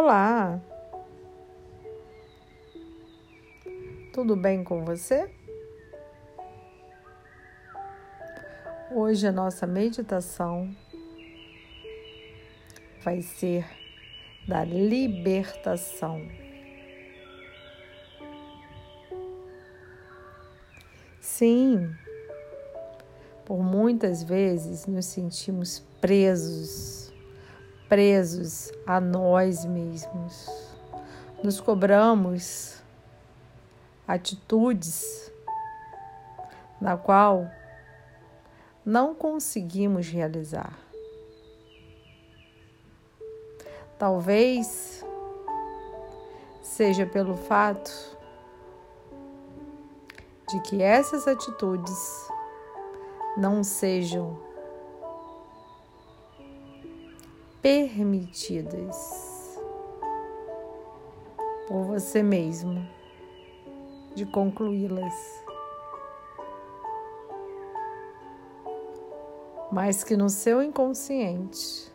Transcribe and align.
Olá! 0.00 0.60
Tudo 4.12 4.36
bem 4.36 4.62
com 4.62 4.84
você? 4.84 5.28
Hoje 8.92 9.26
a 9.26 9.32
nossa 9.32 9.66
meditação 9.66 10.72
vai 13.02 13.22
ser 13.22 13.66
da 14.46 14.62
libertação. 14.64 16.22
Sim, 21.20 21.92
por 23.44 23.58
muitas 23.58 24.22
vezes 24.22 24.86
nos 24.86 25.06
sentimos 25.06 25.80
presos, 26.00 26.97
presos 27.88 28.70
a 28.86 29.00
nós 29.00 29.64
mesmos. 29.64 30.48
Nos 31.42 31.60
cobramos 31.60 32.82
atitudes 34.06 35.32
na 36.80 36.96
qual 36.96 37.48
não 38.84 39.14
conseguimos 39.14 40.08
realizar. 40.08 40.72
Talvez 43.98 45.04
seja 46.62 47.04
pelo 47.04 47.36
fato 47.36 47.90
de 50.48 50.60
que 50.62 50.82
essas 50.82 51.26
atitudes 51.26 52.28
não 53.36 53.62
sejam 53.62 54.47
permitidas 57.60 59.58
por 61.66 61.84
você 61.84 62.22
mesmo 62.22 62.86
de 64.14 64.24
concluí-las. 64.26 65.14
Mas 69.70 70.02
que 70.02 70.16
no 70.16 70.30
seu 70.30 70.62
inconsciente 70.62 71.92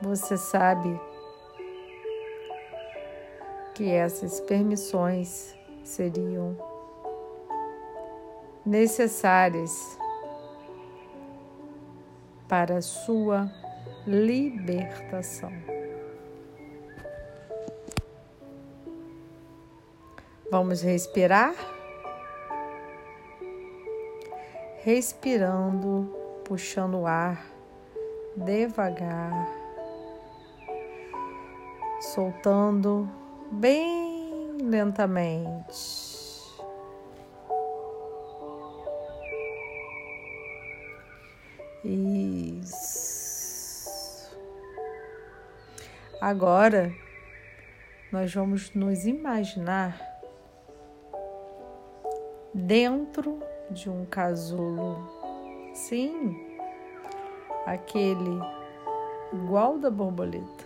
você 0.00 0.36
sabe 0.36 1.00
que 3.74 3.90
essas 3.90 4.40
permissões 4.40 5.56
seriam 5.82 6.56
necessárias 8.64 9.98
para 12.48 12.80
sua 12.82 13.50
libertação. 14.06 15.52
Vamos 20.50 20.82
respirar? 20.82 21.54
Respirando, 24.82 26.14
puxando 26.44 27.00
o 27.00 27.06
ar 27.06 27.54
devagar, 28.36 29.48
soltando 32.00 33.08
bem 33.50 34.56
lentamente. 34.62 36.13
Isso. 41.84 43.04
Agora 46.18 46.90
nós 48.10 48.32
vamos 48.32 48.74
nos 48.74 49.04
imaginar 49.04 50.00
dentro 52.54 53.42
de 53.70 53.90
um 53.90 54.06
casulo. 54.06 55.06
Sim, 55.74 56.34
aquele 57.66 58.40
igual 59.32 59.78
da 59.78 59.90
borboleta. 59.90 60.64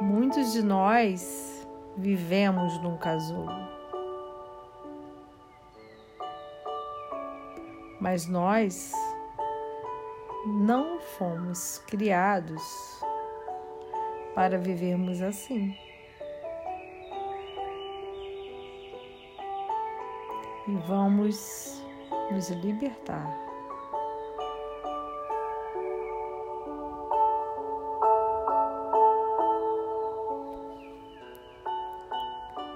Muitos 0.00 0.52
de 0.52 0.62
nós 0.62 1.66
vivemos 1.96 2.80
num 2.80 2.96
casulo. 2.96 3.68
Mas 8.00 8.28
nós 8.28 8.92
não 10.48 10.98
fomos 10.98 11.78
criados 11.86 12.62
para 14.34 14.56
vivermos 14.56 15.20
assim. 15.20 15.76
E 20.66 20.74
vamos 20.86 21.84
nos 22.30 22.50
libertar. 22.50 23.36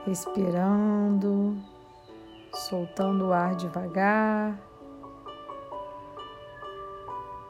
Respirando, 0.05 1.57
soltando 2.53 3.29
o 3.29 3.33
ar 3.33 3.55
devagar. 3.55 4.72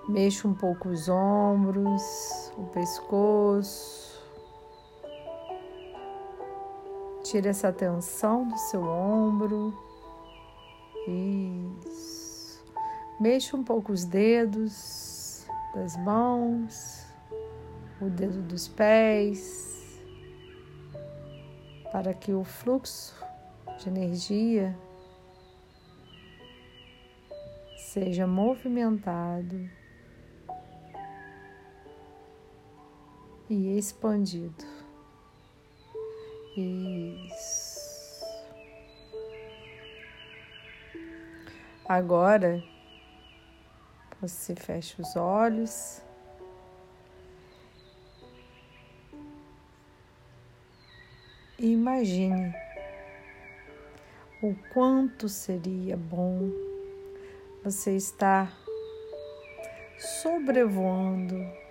Mexa 0.08 0.48
um 0.48 0.54
pouco 0.54 0.88
os 0.88 1.08
ombros, 1.08 2.52
o 2.58 2.64
pescoço. 2.64 4.20
Tira 7.22 7.50
essa 7.50 7.72
tensão 7.72 8.48
do 8.48 8.58
seu 8.58 8.82
ombro. 8.82 9.72
Isso. 11.06 12.64
Mexa 13.20 13.56
um 13.56 13.62
pouco 13.62 13.92
os 13.92 14.04
dedos 14.04 15.46
das 15.72 15.96
mãos, 15.98 17.06
o 18.00 18.10
dedo 18.10 18.42
dos 18.42 18.66
pés, 18.66 20.02
para 21.92 22.12
que 22.12 22.32
o 22.32 22.42
fluxo 22.42 23.14
de 23.78 23.88
energia 23.88 24.76
seja 27.76 28.26
movimentado 28.26 29.81
e 33.48 33.76
expandido. 33.76 34.64
Isso. 36.56 37.82
Agora 41.88 42.62
você 44.20 44.54
fecha 44.54 45.00
os 45.02 45.16
olhos. 45.16 46.02
E 51.58 51.72
imagine 51.72 52.54
o 54.42 54.54
quanto 54.72 55.28
seria 55.28 55.96
bom 55.96 56.50
você 57.62 57.96
estar 57.96 58.52
sobrevoando 59.98 61.61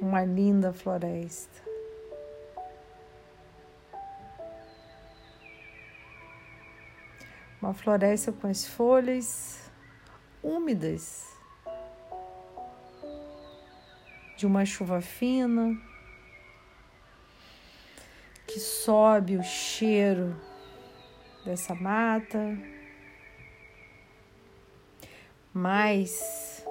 uma 0.00 0.24
linda 0.24 0.72
floresta. 0.72 1.60
Uma 7.60 7.74
floresta 7.74 8.32
com 8.32 8.46
as 8.46 8.66
folhas 8.66 9.70
úmidas 10.42 11.26
de 14.38 14.46
uma 14.46 14.64
chuva 14.64 15.02
fina 15.02 15.78
que 18.46 18.58
sobe 18.58 19.36
o 19.36 19.42
cheiro 19.42 20.34
dessa 21.44 21.74
mata, 21.74 22.58
mas 25.52 26.64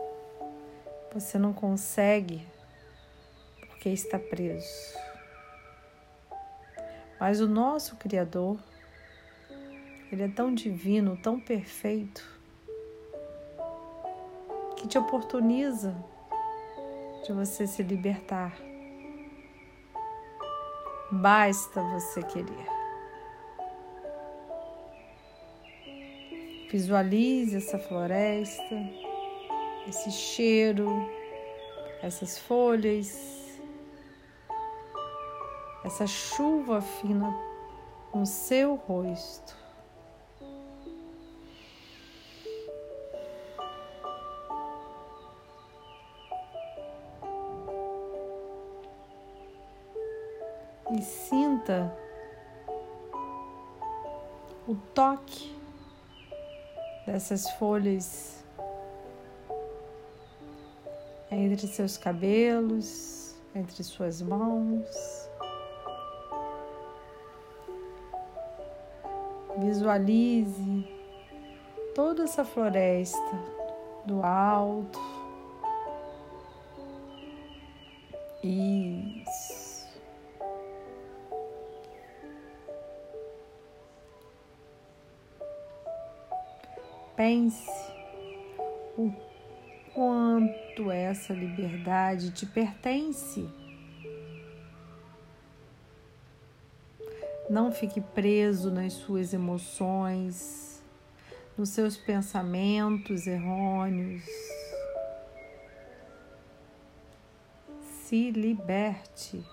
você 1.14 1.38
não 1.38 1.54
consegue 1.54 2.46
porque 3.80 3.88
está 3.88 4.20
preso. 4.20 4.94
Mas 7.18 7.40
o 7.40 7.48
nosso 7.48 7.96
Criador, 7.96 8.60
Ele 10.12 10.24
é 10.24 10.28
tão 10.28 10.54
divino, 10.54 11.16
tão 11.16 11.40
perfeito, 11.40 12.22
que 14.76 14.86
te 14.86 14.98
oportuniza 14.98 15.96
de 17.26 17.32
você 17.32 17.66
se 17.66 17.82
libertar. 17.82 18.54
Basta 21.10 21.82
você 21.82 22.22
querer. 22.24 22.68
Visualize 26.70 27.56
essa 27.56 27.80
floresta, 27.80 28.76
esse 29.88 30.12
cheiro, 30.12 31.10
essas 32.04 32.38
folhas, 32.38 33.40
essa 35.84 36.06
chuva 36.06 36.82
fina 36.82 37.34
no 38.14 38.26
seu 38.26 38.76
rosto. 38.76 39.58
E 50.92 51.02
sinta 51.04 51.96
o 54.68 54.76
toque 54.94 55.56
dessas 57.06 57.50
folhas 57.52 58.44
entre 61.32 61.68
seus 61.68 61.96
cabelos, 61.96 63.36
entre 63.54 63.84
suas 63.84 64.20
mãos. 64.22 65.29
Visualize 69.62 70.88
toda 71.94 72.24
essa 72.24 72.46
floresta 72.46 73.20
do 74.06 74.24
alto. 74.24 75.00
Isso. 78.42 79.88
Pense 87.16 87.70
o 88.98 89.12
quanto 89.94 90.90
essa 90.90 91.34
liberdade 91.34 92.32
te 92.32 92.46
pertence. 92.46 93.59
Não 97.50 97.72
fique 97.72 98.00
preso 98.00 98.70
nas 98.70 98.94
suas 98.94 99.34
emoções, 99.34 100.84
nos 101.58 101.70
seus 101.70 101.98
pensamentos 101.98 103.26
errôneos. 103.26 104.24
Se 108.04 108.30
liberte. 108.30 109.44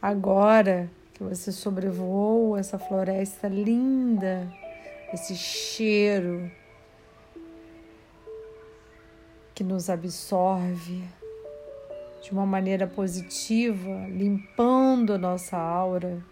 Agora 0.00 0.88
que 1.14 1.22
você 1.24 1.50
sobrevoou 1.50 2.56
essa 2.56 2.78
floresta 2.78 3.48
linda, 3.48 4.48
esse 5.12 5.34
cheiro 5.34 6.48
que 9.52 9.64
nos 9.64 9.90
absorve 9.90 11.04
de 12.22 12.30
uma 12.30 12.46
maneira 12.46 12.86
positiva, 12.86 14.06
limpando 14.08 15.12
a 15.12 15.18
nossa 15.18 15.58
aura. 15.58 16.24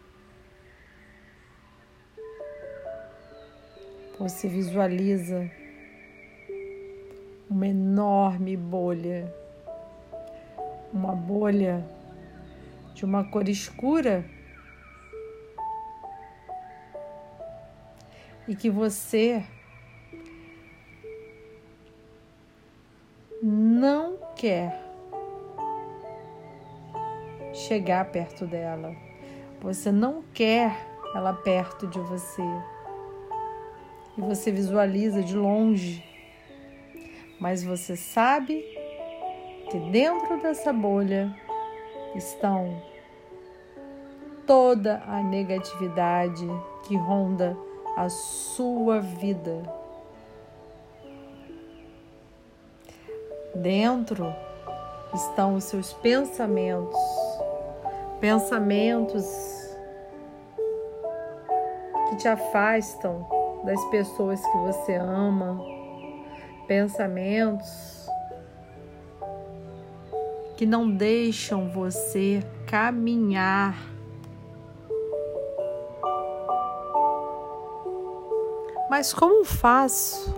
Você 4.16 4.46
visualiza 4.48 5.50
uma 7.48 7.66
enorme 7.66 8.56
bolha, 8.56 9.34
uma 10.92 11.16
bolha 11.16 11.84
de 12.94 13.04
uma 13.04 13.24
cor 13.24 13.48
escura 13.48 14.24
e 18.46 18.54
que 18.54 18.70
você 18.70 19.44
não 23.42 24.18
quer 24.36 24.89
chegar 27.70 28.04
perto 28.06 28.48
dela. 28.48 28.96
Você 29.60 29.92
não 29.92 30.24
quer 30.34 30.76
ela 31.14 31.32
perto 31.32 31.86
de 31.86 32.00
você. 32.00 32.42
E 34.18 34.20
você 34.20 34.50
visualiza 34.50 35.22
de 35.22 35.36
longe. 35.36 36.04
Mas 37.38 37.62
você 37.62 37.94
sabe 37.94 38.60
que 39.70 39.78
dentro 39.92 40.42
dessa 40.42 40.72
bolha 40.72 41.32
estão 42.16 42.82
toda 44.44 45.00
a 45.06 45.22
negatividade 45.22 46.48
que 46.82 46.96
ronda 46.96 47.56
a 47.96 48.08
sua 48.08 48.98
vida. 48.98 49.62
Dentro 53.54 54.34
estão 55.14 55.54
os 55.54 55.64
seus 55.64 55.92
pensamentos, 55.92 57.19
pensamentos 58.20 59.26
que 62.08 62.16
te 62.16 62.28
afastam 62.28 63.26
das 63.64 63.82
pessoas 63.86 64.40
que 64.40 64.58
você 64.58 64.94
ama, 64.96 65.60
pensamentos 66.66 68.08
que 70.56 70.66
não 70.66 70.90
deixam 70.90 71.70
você 71.70 72.42
caminhar 72.66 73.74
Mas 78.90 79.14
como 79.14 79.44
faço? 79.44 80.34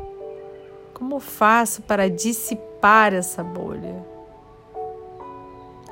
Como 0.92 1.18
faço 1.18 1.80
para 1.80 2.10
dissipar 2.10 3.14
essa 3.14 3.42
bolha? 3.42 4.06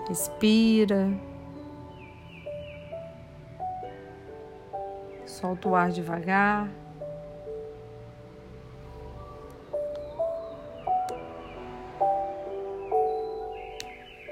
Respira. 0.07 1.11
Solta 5.41 5.69
o 5.71 5.75
ar 5.75 5.91
devagar. 5.91 6.69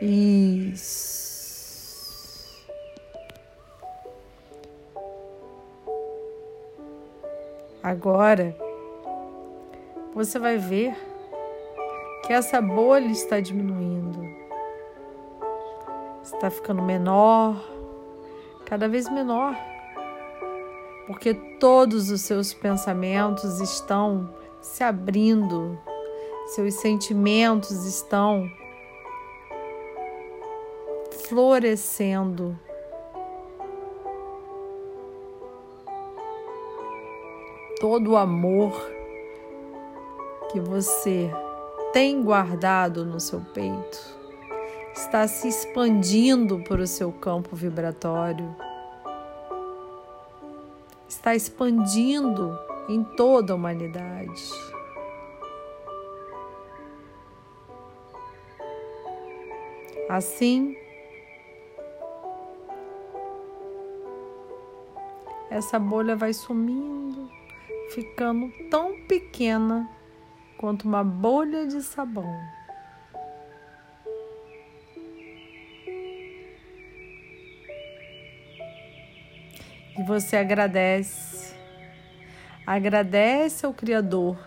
Isso. 0.03 1.09
Agora, 7.83 8.55
você 10.15 10.39
vai 10.39 10.59
ver 10.59 10.95
que 12.27 12.35
essa 12.35 12.61
bolha 12.61 13.07
está 13.07 13.41
diminuindo, 13.41 14.21
está 16.23 16.51
ficando 16.51 16.83
menor, 16.83 17.57
cada 18.67 18.87
vez 18.87 19.09
menor, 19.09 19.57
porque 21.09 21.33
todos 21.33 22.11
os 22.11 22.21
seus 22.21 22.53
pensamentos 22.53 23.61
estão 23.61 24.29
se 24.61 24.85
abrindo, 24.85 25.79
seus 26.49 26.75
sentimentos 26.75 27.87
estão 27.87 28.47
florescendo. 31.27 32.55
Todo 37.81 38.11
o 38.11 38.17
amor 38.19 38.79
que 40.53 40.61
você 40.61 41.31
tem 41.95 42.23
guardado 42.23 43.07
no 43.07 43.19
seu 43.19 43.41
peito 43.55 44.19
está 44.95 45.27
se 45.27 45.49
expandindo 45.49 46.59
para 46.65 46.83
o 46.83 46.87
seu 46.87 47.11
campo 47.11 47.57
vibratório, 47.57 48.55
está 51.09 51.35
expandindo 51.35 52.59
em 52.89 53.03
toda 53.03 53.53
a 53.53 53.57
humanidade. 53.57 54.51
Assim, 60.09 60.77
essa 65.51 65.79
bolha 65.79 66.17
vai 66.17 66.33
sumindo 66.33 66.99
ficando 67.91 68.51
tão 68.71 68.95
pequena 69.07 69.89
quanto 70.57 70.87
uma 70.87 71.03
bolha 71.03 71.67
de 71.67 71.83
sabão. 71.83 72.58
Você 80.09 80.39
agradece, 80.39 81.55
agradece 82.67 83.67
ao 83.67 83.75
Criador. 83.75 84.39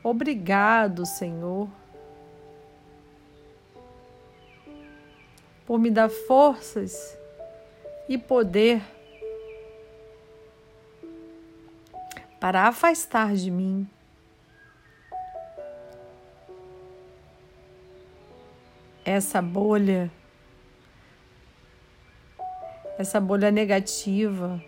Obrigado, 0.00 1.04
Senhor, 1.04 1.68
por 5.66 5.76
me 5.76 5.90
dar 5.90 6.08
forças 6.08 7.18
e 8.08 8.16
poder 8.16 8.80
para 12.38 12.68
afastar 12.68 13.34
de 13.34 13.50
mim 13.50 13.88
essa 19.04 19.42
bolha, 19.42 20.08
essa 23.02 23.20
bolha 23.20 23.50
negativa. 23.50 24.62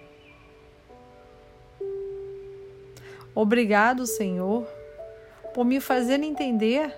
Obrigado, 3.34 4.06
Senhor, 4.06 4.66
por 5.54 5.64
me 5.64 5.80
fazer 5.80 6.20
entender 6.22 6.94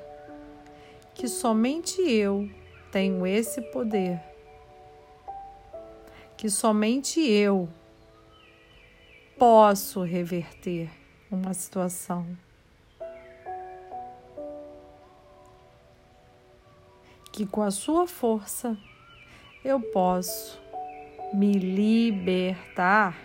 que 1.14 1.28
somente 1.28 2.02
eu 2.02 2.50
tenho 2.90 3.26
esse 3.26 3.62
poder, 3.70 4.20
que 6.36 6.50
somente 6.50 7.20
eu 7.20 7.68
posso 9.38 10.02
reverter 10.02 10.90
uma 11.30 11.54
situação. 11.54 12.26
Que 17.32 17.46
com 17.46 17.62
a 17.62 17.70
sua 17.70 18.06
força 18.06 18.76
eu 19.64 19.80
posso 19.80 20.65
me 21.32 21.52
libertar. 21.52 23.16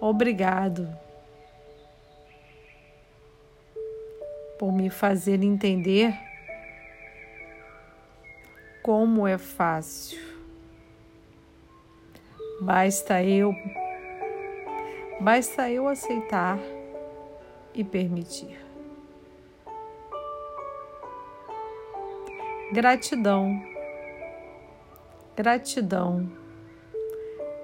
Obrigado 0.00 0.88
por 4.58 4.72
me 4.72 4.90
fazer 4.90 5.42
entender 5.42 6.12
como 8.82 9.26
é 9.26 9.38
fácil 9.38 10.32
Basta 12.62 13.20
eu, 13.24 13.52
basta 15.18 15.68
eu 15.68 15.88
aceitar 15.88 16.60
e 17.74 17.82
permitir. 17.82 18.56
Gratidão, 22.72 23.62
gratidão, 25.36 26.32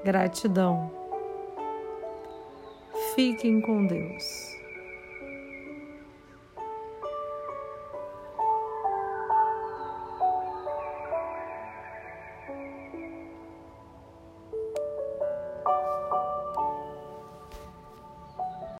gratidão. 0.04 0.92
Fiquem 3.14 3.58
com 3.62 3.86
Deus. 3.86 4.57